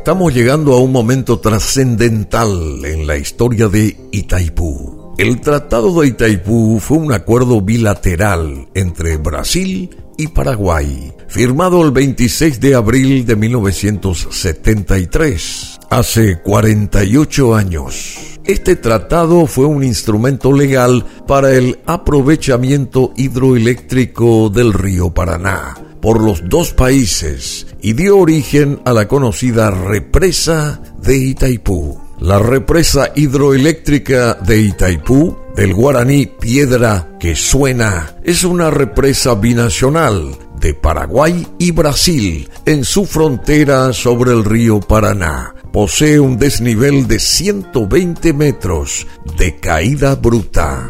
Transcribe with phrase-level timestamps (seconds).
[0.00, 5.12] Estamos llegando a un momento trascendental en la historia de Itaipú.
[5.18, 12.60] El Tratado de Itaipú fue un acuerdo bilateral entre Brasil y Paraguay, firmado el 26
[12.60, 18.16] de abril de 1973, hace 48 años.
[18.46, 26.48] Este tratado fue un instrumento legal para el aprovechamiento hidroeléctrico del río Paraná por los
[26.48, 31.98] dos países y dio origen a la conocida represa de Itaipú.
[32.20, 40.74] La represa hidroeléctrica de Itaipú, del guaraní piedra que suena, es una represa binacional de
[40.74, 45.54] Paraguay y Brasil en su frontera sobre el río Paraná.
[45.72, 49.06] Posee un desnivel de 120 metros
[49.38, 50.88] de caída bruta.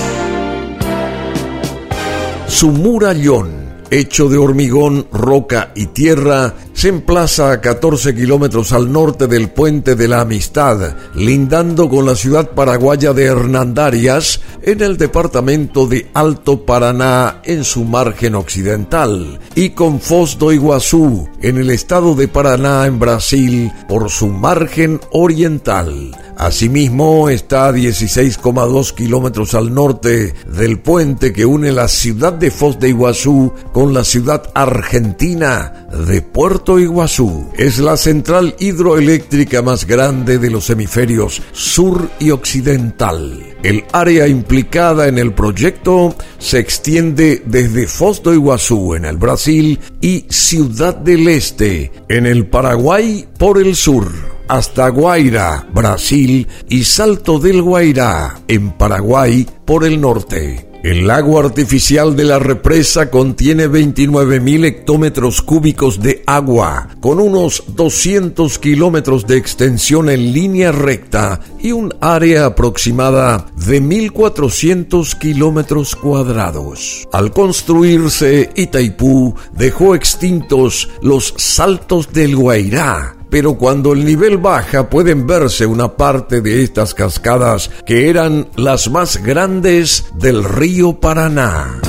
[2.47, 3.58] Su murallón
[3.91, 9.97] hecho de hormigón, roca y tierra, se emplaza a 14 kilómetros al norte del Puente
[9.97, 16.65] de la Amistad, lindando con la ciudad paraguaya de Hernandarias, en el departamento de Alto
[16.65, 22.85] Paraná, en su margen occidental, y con Foz do Iguazú, en el estado de Paraná,
[22.85, 26.15] en Brasil, por su margen oriental.
[26.37, 32.79] Asimismo, está a 16,2 kilómetros al norte del puente que une la ciudad de Foz
[32.79, 37.49] de Iguazú con la ciudad argentina de Puerto Iguazú.
[37.57, 43.55] Es la central hidroeléctrica más grande de los hemisferios sur y occidental.
[43.63, 49.79] El área implicada en el proyecto se extiende desde Foz do Iguazú en el Brasil
[50.01, 57.37] y Ciudad del Este en el Paraguay por el sur hasta Guaira, Brasil, y Salto
[57.37, 60.68] del Guairá, en Paraguay, por el norte.
[60.81, 68.57] El lago artificial de la represa contiene 29.000 hectómetros cúbicos de agua, con unos 200
[68.59, 77.09] kilómetros de extensión en línea recta y un área aproximada de 1.400 kilómetros cuadrados.
[77.11, 85.27] Al construirse, Itaipú dejó extintos los saltos del Guairá, pero cuando el nivel baja pueden
[85.27, 91.81] verse una parte de estas cascadas que eran las más grandes del río Paraná.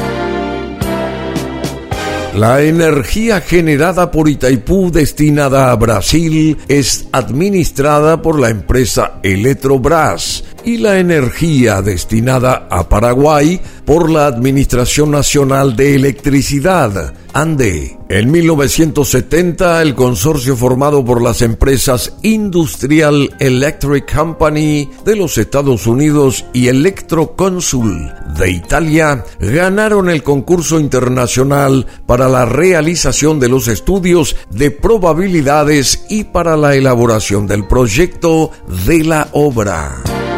[2.34, 10.78] La energía generada por Itaipú destinada a Brasil es administrada por la empresa Electrobras y
[10.78, 17.98] la energía destinada a Paraguay por la Administración Nacional de Electricidad, ANDE.
[18.09, 26.44] En 1970, el consorcio formado por las empresas Industrial Electric Company de los Estados Unidos
[26.53, 34.70] y Electroconsul de Italia ganaron el concurso internacional para la realización de los estudios de
[34.70, 38.50] probabilidades y para la elaboración del proyecto
[38.87, 40.29] de la obra.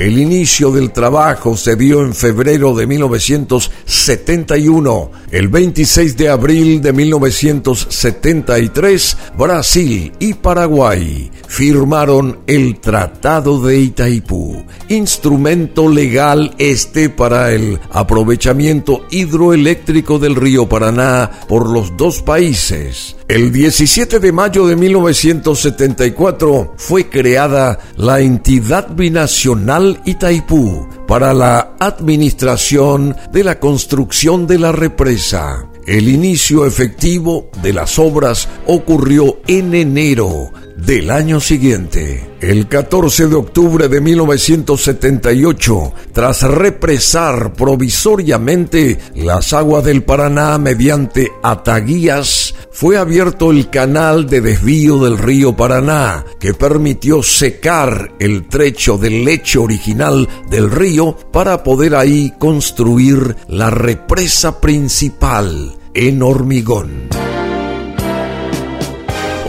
[0.00, 5.10] El inicio del trabajo se dio en febrero de 1971.
[5.30, 15.88] El 26 de abril de 1973, Brasil y Paraguay firmaron el Tratado de Itaipú, instrumento
[15.88, 23.14] legal este para el aprovechamiento hidroeléctrico del río Paraná por los dos países.
[23.28, 33.16] El 17 de mayo de 1974 fue creada la entidad binacional Itaipú para la administración
[33.32, 35.68] de la construcción de la represa.
[35.84, 40.52] El inicio efectivo de las obras ocurrió en enero
[40.84, 42.28] del año siguiente.
[42.40, 52.54] El 14 de octubre de 1978, tras represar provisoriamente las aguas del Paraná mediante ataguías,
[52.72, 59.24] fue abierto el canal de desvío del río Paraná, que permitió secar el trecho del
[59.24, 67.29] lecho original del río para poder ahí construir la represa principal en hormigón.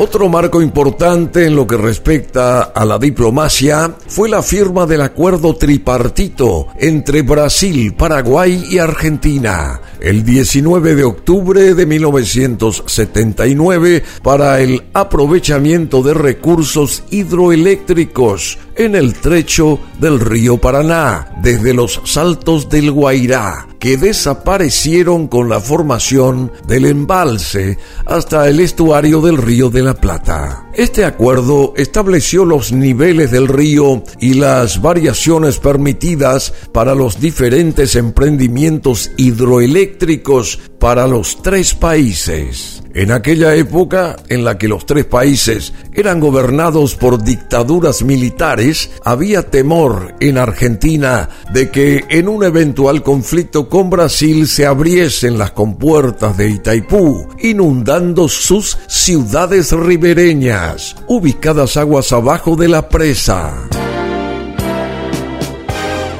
[0.04, 5.56] Otro marco importante en lo que respecta a la diplomacia fue la firma del acuerdo
[5.56, 9.80] tripartito entre Brasil, Paraguay y Argentina.
[10.00, 19.80] El 19 de octubre de 1979 para el aprovechamiento de recursos hidroeléctricos en el trecho
[20.00, 27.78] del río Paraná, desde los saltos del Guairá, que desaparecieron con la formación del embalse
[28.06, 30.68] hasta el estuario del río de la Plata.
[30.74, 39.12] Este acuerdo estableció los niveles del río y las variaciones permitidas para los diferentes emprendimientos
[39.18, 42.82] hidroeléctricos para los tres países.
[42.96, 49.44] En aquella época en la que los tres países eran gobernados por dictaduras militares, había
[49.44, 56.36] temor en Argentina de que en un eventual conflicto con Brasil se abriesen las compuertas
[56.36, 63.70] de Itaipú, inundando sus ciudades ribereñas, ubicadas aguas abajo de la presa.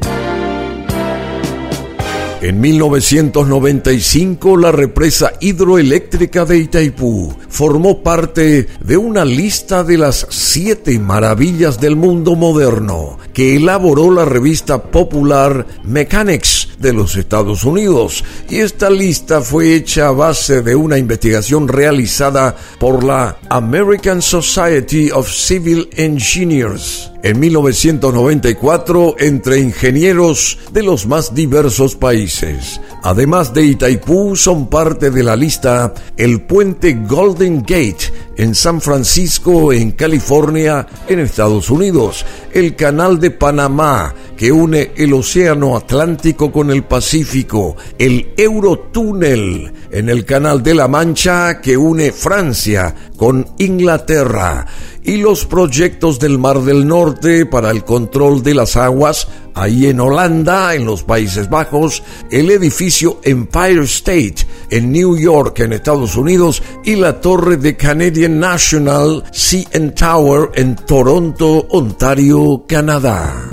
[2.42, 10.98] En 1995, la represa hidroeléctrica de Itaipú formó parte de una lista de las siete
[10.98, 18.24] maravillas del mundo moderno que elaboró la revista popular Mechanics de los Estados Unidos.
[18.48, 25.10] Y esta lista fue hecha a base de una investigación realizada por la American Society
[25.10, 32.80] of Civil Engineers en 1994 entre ingenieros de los más diversos países.
[33.04, 39.72] Además de Itaipú, son parte de la lista el puente Golden Gate en San Francisco,
[39.72, 46.70] en California, en Estados Unidos, el canal de Panamá que une el Océano Atlántico con
[46.70, 54.66] el Pacífico, el Eurotúnel en el Canal de la Mancha que une Francia con Inglaterra,
[55.04, 60.00] y los proyectos del Mar del Norte para el control de las aguas, ahí en
[60.00, 66.62] Holanda, en los Países Bajos, el edificio Empire State en New York, en Estados Unidos,
[66.84, 73.48] y la torre de Canadian National CN Tower en Toronto, Ontario, Canadá.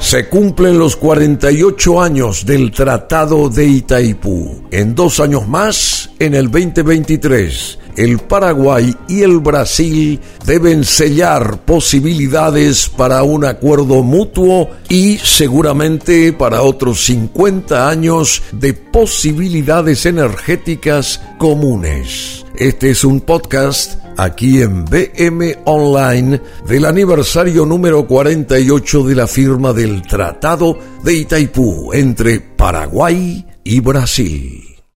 [0.00, 4.62] Se cumplen los 48 años del Tratado de Itaipú.
[4.70, 12.88] En dos años más, en el 2023, el Paraguay y el Brasil deben sellar posibilidades
[12.88, 22.44] para un acuerdo mutuo y seguramente para otros 50 años de posibilidades energéticas comunes.
[22.56, 29.72] Este es un podcast aquí en BM Online del aniversario número 48 de la firma
[29.72, 34.73] del Tratado de Itaipú entre Paraguay y Brasil.